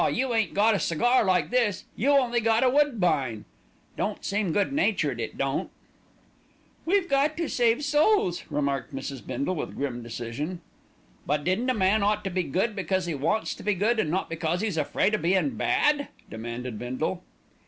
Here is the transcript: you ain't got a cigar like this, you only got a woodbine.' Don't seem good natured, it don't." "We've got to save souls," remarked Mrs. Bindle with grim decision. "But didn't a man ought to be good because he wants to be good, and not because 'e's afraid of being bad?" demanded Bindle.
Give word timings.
you 0.11 0.33
ain't 0.33 0.55
got 0.55 0.73
a 0.73 0.79
cigar 0.79 1.23
like 1.23 1.51
this, 1.51 1.83
you 1.95 2.09
only 2.09 2.39
got 2.41 2.63
a 2.63 2.69
woodbine.' 2.71 3.45
Don't 3.95 4.25
seem 4.25 4.51
good 4.51 4.73
natured, 4.73 5.21
it 5.21 5.37
don't." 5.37 5.69
"We've 6.87 7.07
got 7.07 7.37
to 7.37 7.47
save 7.47 7.83
souls," 7.83 8.41
remarked 8.49 8.95
Mrs. 8.95 9.23
Bindle 9.23 9.53
with 9.53 9.75
grim 9.75 10.01
decision. 10.01 10.61
"But 11.27 11.43
didn't 11.43 11.69
a 11.69 11.75
man 11.75 12.01
ought 12.01 12.23
to 12.23 12.31
be 12.31 12.41
good 12.41 12.75
because 12.75 13.05
he 13.05 13.13
wants 13.13 13.53
to 13.53 13.61
be 13.61 13.75
good, 13.75 13.99
and 13.99 14.09
not 14.09 14.27
because 14.27 14.63
'e's 14.63 14.75
afraid 14.75 15.13
of 15.13 15.21
being 15.21 15.51
bad?" 15.51 16.07
demanded 16.31 16.79
Bindle. 16.79 17.23